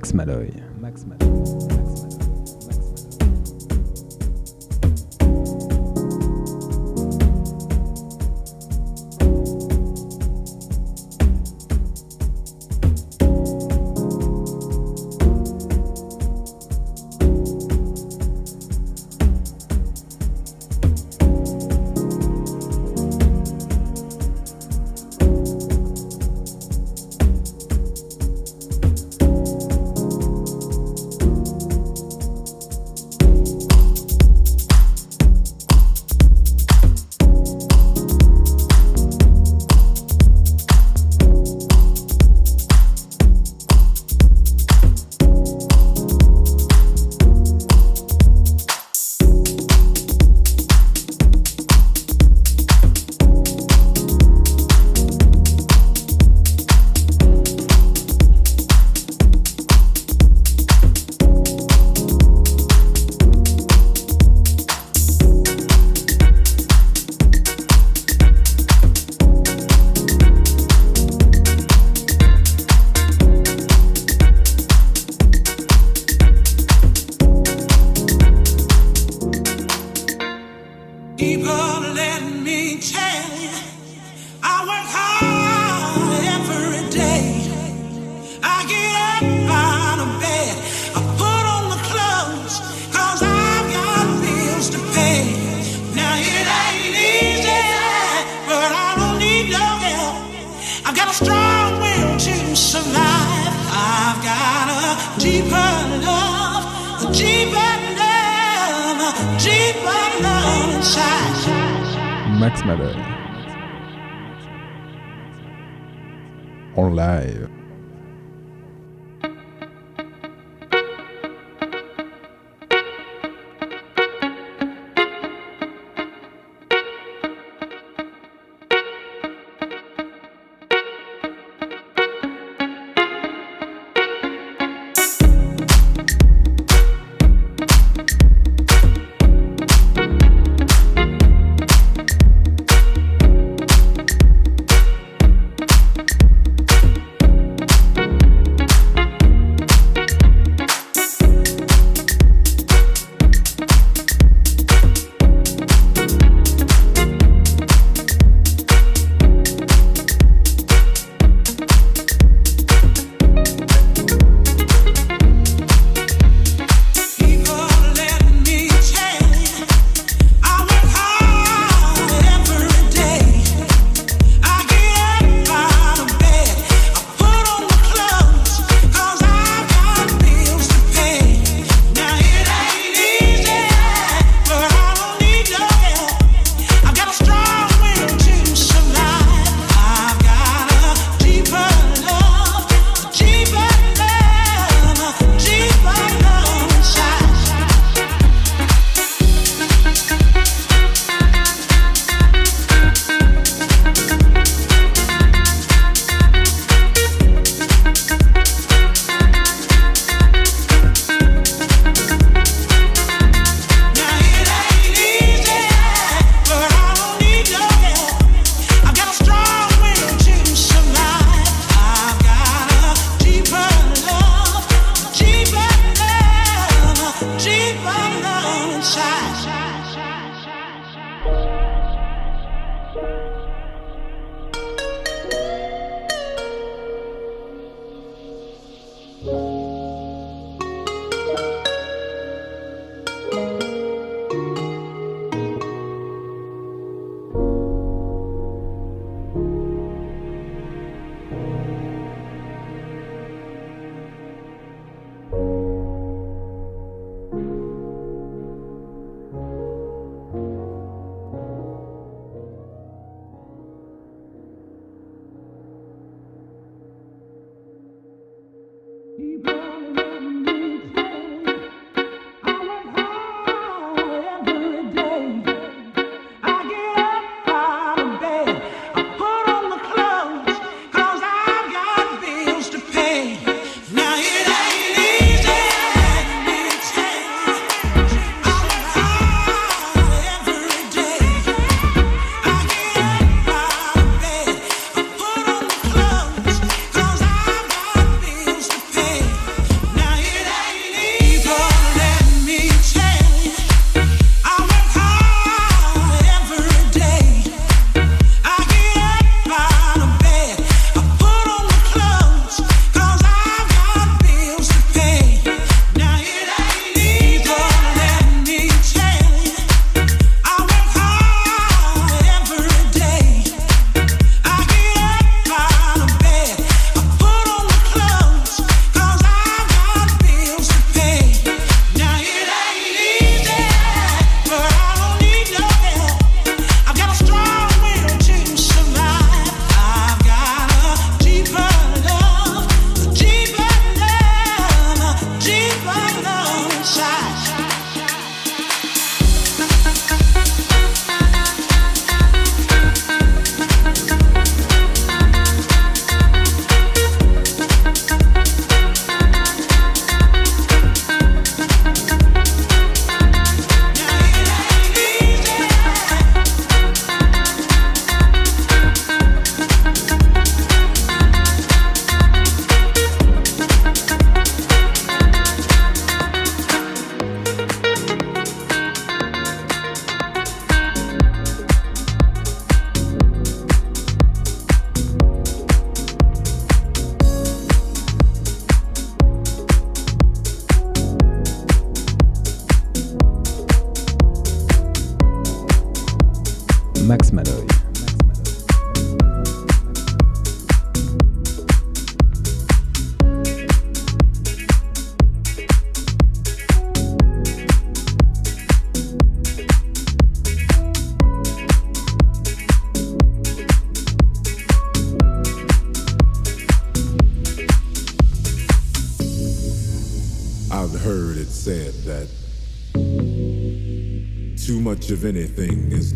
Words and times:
Max 0.00 0.14
Malloy. 0.14 0.59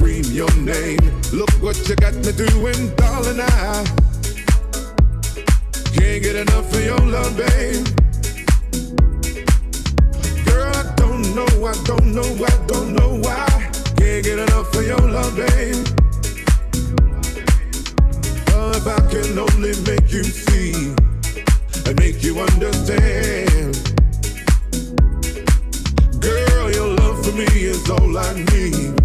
Scream 0.00 0.24
your 0.32 0.50
name. 0.56 0.98
Look 1.30 1.50
what 1.60 1.76
you 1.86 1.94
got 1.96 2.14
me 2.14 2.32
doing, 2.32 2.94
darling. 2.96 3.38
I 3.38 3.84
can't 5.92 6.22
get 6.22 6.36
enough 6.36 6.72
of 6.72 6.82
your 6.82 6.98
love, 7.00 7.36
babe. 7.36 7.84
Girl, 10.46 10.72
I 10.74 10.94
don't 10.96 11.34
know, 11.34 11.66
I 11.66 11.74
don't 11.84 12.14
know, 12.14 12.22
I 12.22 12.66
don't 12.66 12.94
know 12.94 13.20
why. 13.20 13.46
Can't 13.98 14.24
get 14.24 14.38
enough 14.38 14.74
of 14.74 14.86
your 14.86 15.00
love, 15.00 15.36
babe. 15.36 15.86
Oh, 18.54 18.72
if 18.74 18.86
I 18.86 19.00
can 19.10 19.38
only 19.38 19.74
make 19.84 20.10
you 20.10 20.24
see 20.24 20.94
and 21.84 21.98
make 22.00 22.22
you 22.22 22.40
understand. 22.40 23.76
Girl, 26.22 26.70
your 26.72 26.88
love 26.96 27.22
for 27.22 27.32
me 27.32 27.44
is 27.44 27.90
all 27.90 28.16
I 28.16 28.32
need, 28.54 28.99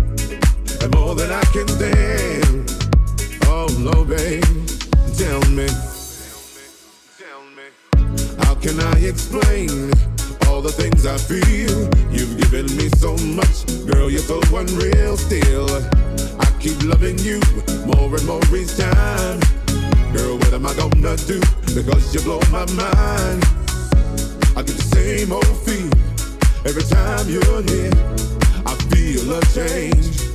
and 0.86 0.96
more 0.96 1.15
than 1.15 1.32
I 1.32 1.42
can 1.46 1.68
stand. 1.68 2.70
Oh, 3.46 3.68
no, 3.80 4.06
babe, 4.06 4.44
tell 5.18 5.42
me. 5.50 5.68
How 8.46 8.54
can 8.56 8.80
I 8.80 8.96
explain 9.00 9.92
all 10.48 10.62
the 10.62 10.72
things 10.72 11.06
I 11.06 11.18
feel? 11.18 11.89
You've 12.12 12.38
given 12.38 12.65
me 12.77 12.89
so 12.89 13.18
much, 13.34 13.65
girl, 13.88 14.12
you're 14.12 14.27
so 14.34 14.39
unreal 14.54 15.18
still. 15.18 15.70
I 16.39 16.46
keep 16.60 16.77
loving 16.84 17.18
you 17.20 17.42
more 17.86 18.13
and 18.15 18.25
more 18.25 18.46
each 18.54 18.77
time. 18.77 19.39
Girl, 20.13 20.38
what 20.38 20.54
am 20.54 20.65
I 20.68 20.74
gonna 20.75 21.18
do? 21.25 21.39
Because 21.74 22.13
you 22.13 22.22
blow 22.22 22.39
my 22.51 22.65
mind. 22.77 23.42
I 24.56 24.62
get 24.62 24.77
the 24.77 24.89
same 24.94 25.32
old 25.32 25.58
feel 25.65 25.89
every 26.70 26.84
time 26.84 27.25
you're 27.27 27.63
here. 27.74 27.92
I 28.65 28.75
feel 28.89 29.34
a 29.34 29.42
change, 29.54 30.35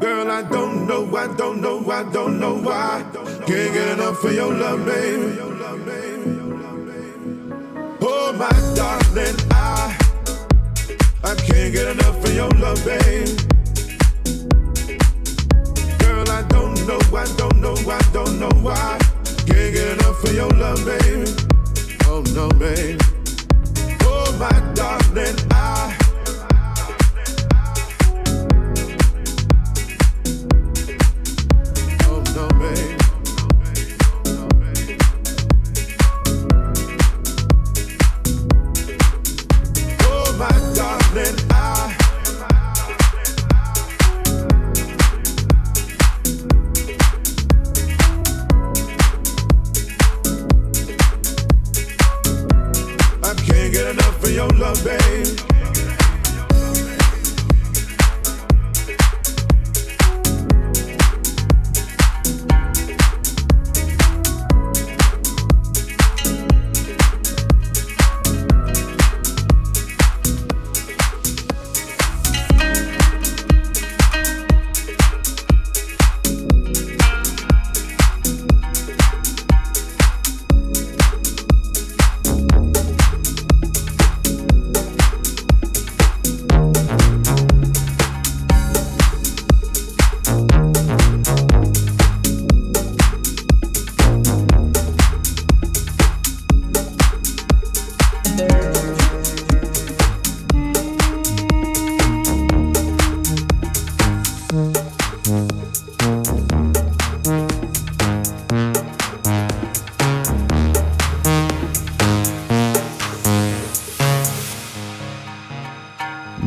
Girl, 0.00 0.30
I 0.30 0.42
don't 0.42 0.86
know, 0.86 1.16
I 1.16 1.26
don't 1.36 1.60
know, 1.60 1.90
I 1.90 2.02
don't 2.12 2.40
know 2.40 2.56
why. 2.56 3.04
Can't 3.46 3.72
get 3.74 3.88
enough 3.98 4.24
of 4.24 4.32
your 4.32 4.52
love, 4.52 4.84
babe. 4.84 5.38
Oh, 8.02 8.32
my 8.32 8.50
darling, 8.74 9.36
I, 9.52 9.96
I 11.22 11.34
can't 11.36 11.72
get 11.72 11.88
enough 11.88 12.24
of 12.24 12.34
your 12.34 12.50
love, 12.50 12.84
babe. 12.84 13.28
Girl, 16.00 16.28
I 16.30 16.42
don't 16.48 16.86
know, 16.86 17.00
I 17.16 17.26
don't 17.36 17.60
know, 17.60 17.76
I 17.88 18.00
don't 18.12 18.40
know 18.40 18.50
why. 18.62 18.98
Can't 19.46 19.74
get 19.74 19.98
enough 19.98 20.24
of 20.24 20.34
your 20.34 20.50
love, 20.50 20.84
babe. 20.84 21.28
Oh, 22.06 22.22
no, 22.34 22.48
babe. 22.50 23.00
Oh, 24.02 24.36
my 24.38 24.74
darling, 24.74 25.36
I. 25.52 26.03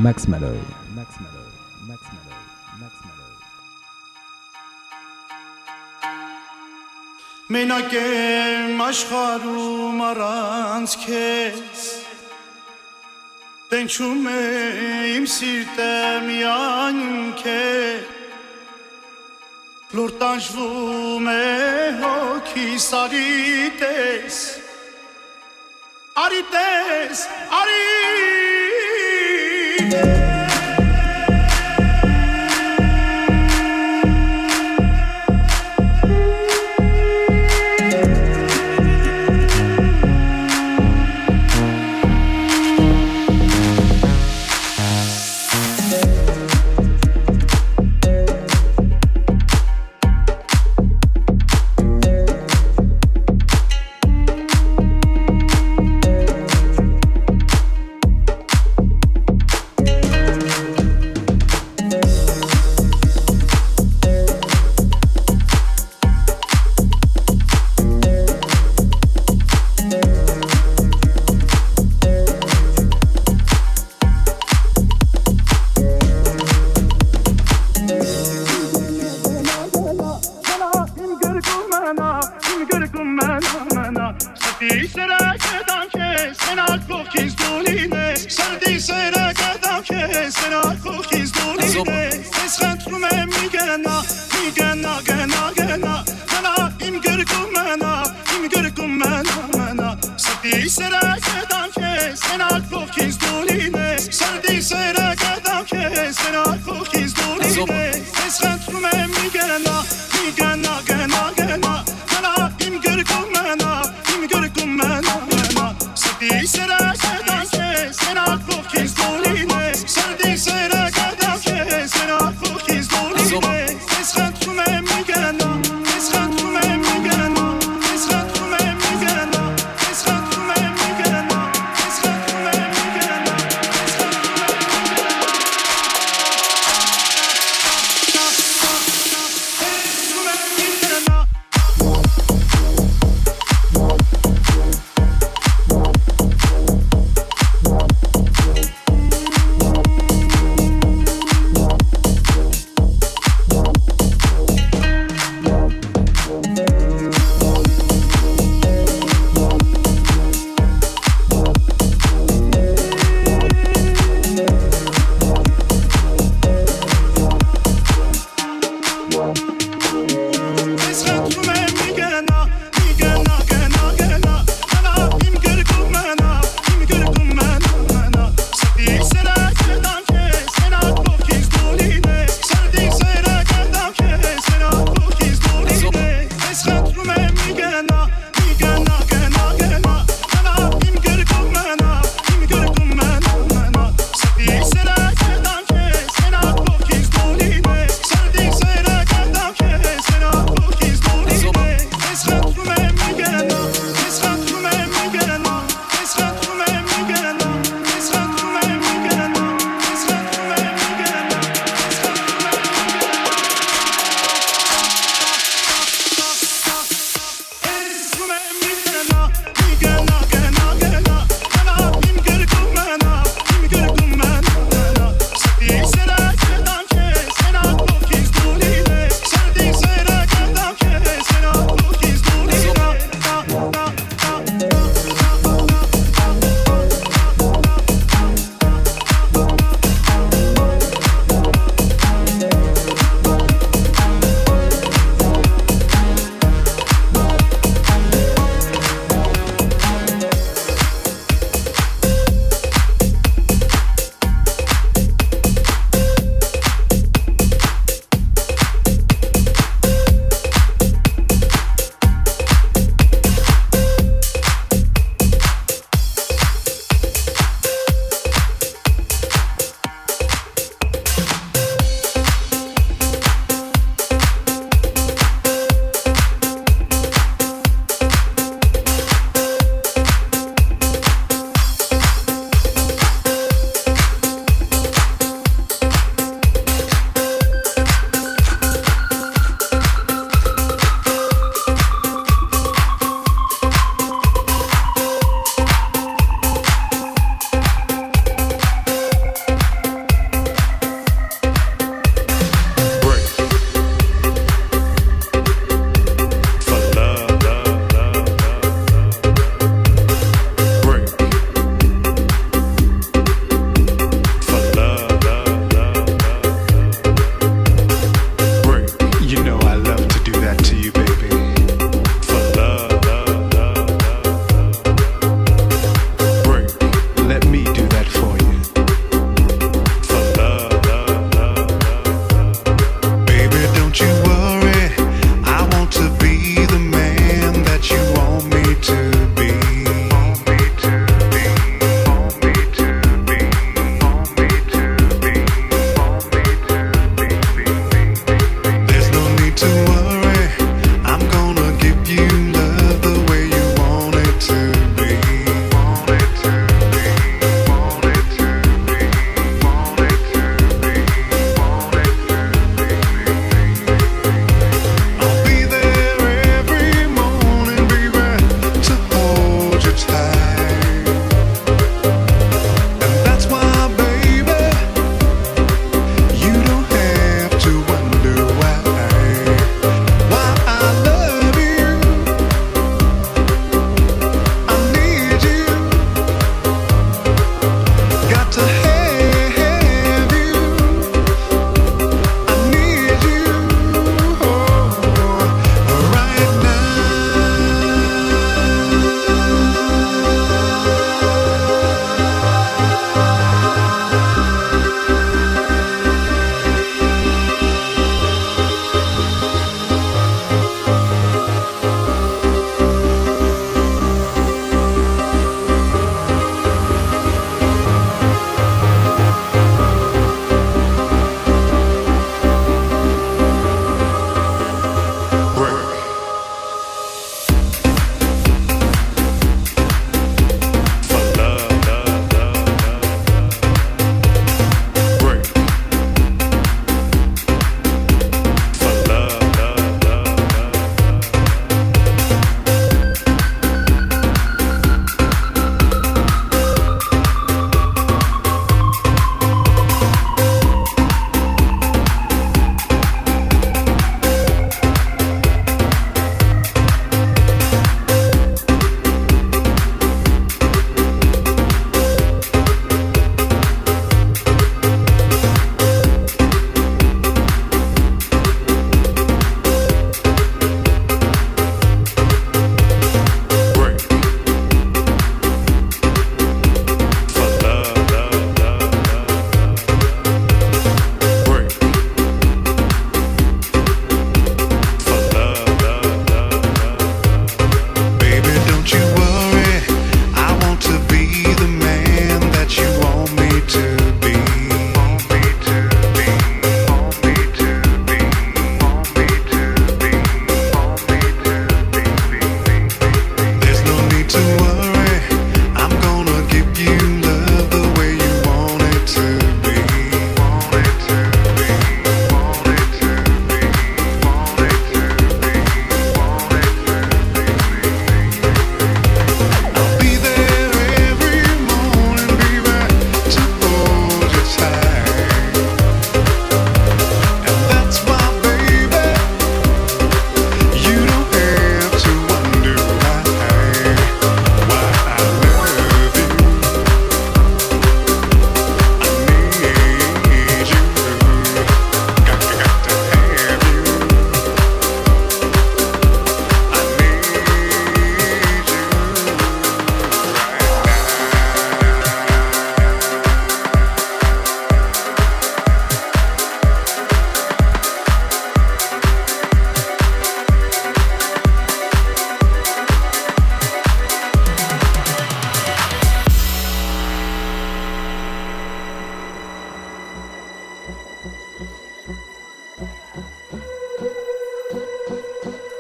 Max 0.08 0.26
Malloy. 0.26 0.58
Max 0.96 1.20
Malloy. 1.20 1.52
Max 1.86 2.02
Malloy. 2.16 2.44
Max 2.80 2.94
Malloy. 3.08 3.34
Մենակ 7.52 7.96
եմ 8.00 8.84
աշխարհում 8.86 10.00
առանց 10.08 10.96
քեզ 11.04 11.84
Տենչում 13.74 14.32
է 14.32 14.46
իմ 15.18 15.28
սիրտը 15.36 15.92
միայն 16.30 17.04
քեզ 17.44 18.08
Լուրտանջվում 19.92 21.32
է 21.36 21.44
հոգի 22.00 22.70
սարիտես 22.88 24.40
Արիտես 26.24 27.28
արի 27.60 28.38
Es 108.28 108.44
rennt 108.44 108.70
nur 108.70 108.82
mehr 108.82 109.08
Migena, 109.08 109.86
Migena, 110.12 110.82
Gena, 110.86 111.32
Gena. 111.34 111.86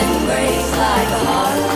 embrace 0.04 0.70
like 0.76 1.08
a 1.08 1.24
heart. 1.26 1.73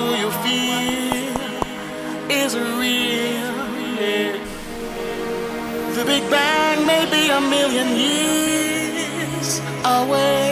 do 0.00 0.06
you 0.22 0.30
feel 0.44 1.36
is 2.42 2.52
real? 2.80 3.50
The 5.96 6.04
Big 6.12 6.24
Bang 6.30 6.86
may 6.86 7.04
be 7.16 7.22
a 7.38 7.40
million 7.56 7.88
years 8.06 9.48
away. 9.98 10.46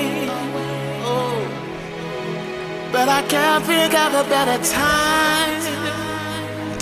But 2.95 3.09
I 3.09 3.23
can't 3.35 3.65
figure 3.65 3.99
out 4.05 4.15
a 4.23 4.25
better 4.35 4.59
time 4.65 5.61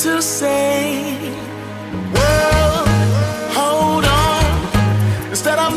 to 0.05 0.23
say, 0.23 0.75
Well, 2.17 2.87
hold 3.59 4.05
on. 4.05 4.45
Instead 5.31 5.59
of 5.59 5.71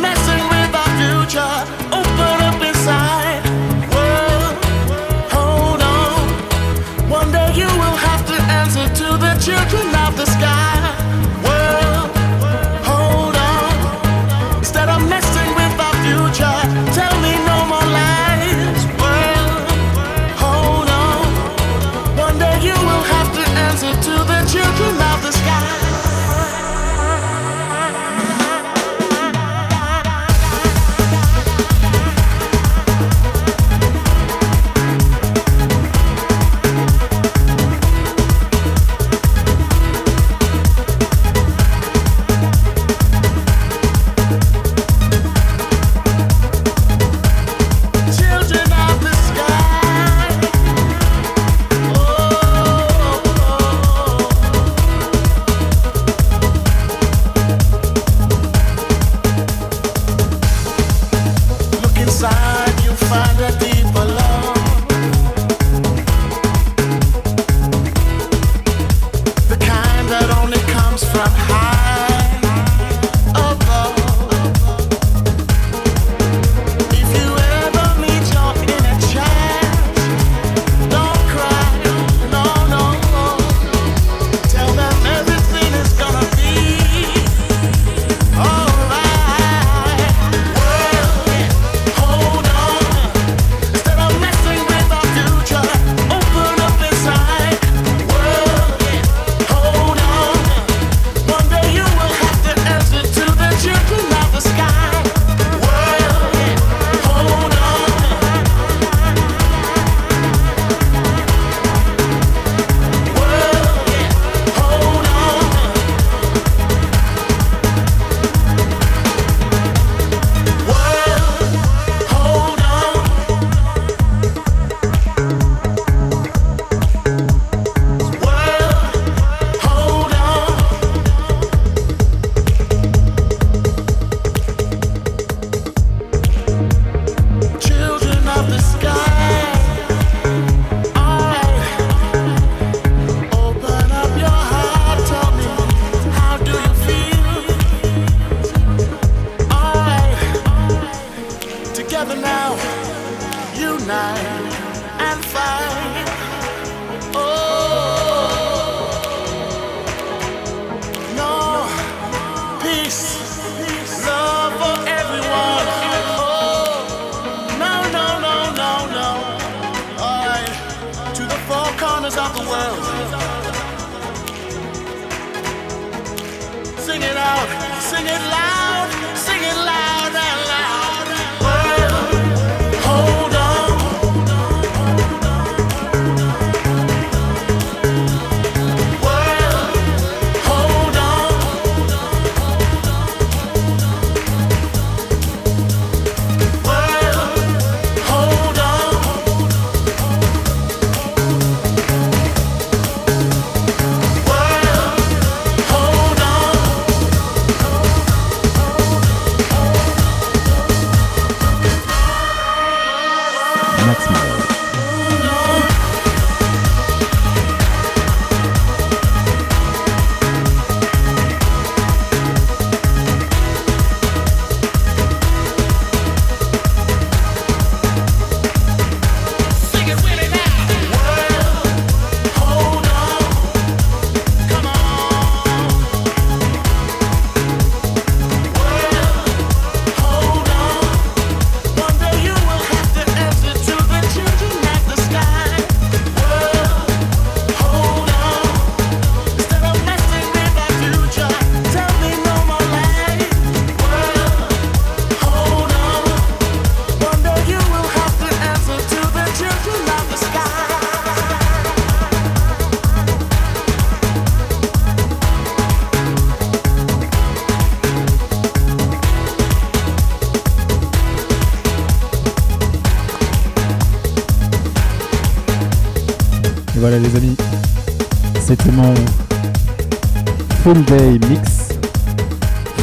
Full 280.70 280.86
Day 280.86 281.18
Mix, 281.28 281.70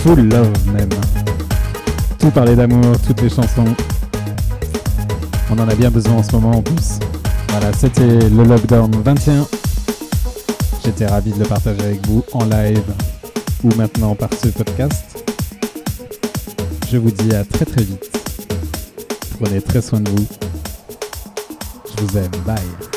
Full 0.03 0.29
Love 0.29 0.73
même. 0.73 0.89
Tout 2.19 2.33
parler 2.33 2.57
d'amour, 2.57 2.97
toutes 3.07 3.23
les 3.23 3.29
chansons. 3.29 3.77
On 5.49 5.57
en 5.57 5.69
a 5.69 5.75
bien 5.77 5.89
besoin 5.89 6.15
en 6.15 6.23
ce 6.25 6.33
moment 6.33 6.59
en 6.59 6.63
plus. 6.63 6.99
Voilà, 7.51 7.73
c'était 7.73 8.29
le 8.29 8.43
Lockdown 8.43 8.91
21. 8.91 9.47
J'étais 10.85 11.07
ravi 11.07 11.31
de 11.31 11.39
le 11.39 11.45
partager 11.45 11.81
avec 11.81 12.05
vous 12.09 12.25
en 12.33 12.47
live 12.47 12.83
ou 13.63 13.73
maintenant 13.77 14.17
par 14.17 14.31
ce 14.35 14.49
podcast. 14.49 15.25
Je 16.91 16.99
vous 16.99 17.13
dis 17.13 17.37
à 17.37 17.45
très 17.45 17.67
très 17.67 17.85
vite. 17.85 18.11
Prenez 19.41 19.61
très 19.61 19.81
soin 19.81 20.01
de 20.01 20.11
vous. 20.11 20.27
Je 21.85 22.03
vous 22.03 22.19
aime. 22.19 22.33
Bye. 22.45 22.96